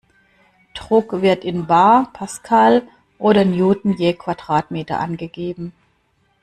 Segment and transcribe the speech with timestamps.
[0.73, 2.87] Druck wird in bar, Pascal
[3.19, 5.73] oder Newton je Quadratmeter angegeben.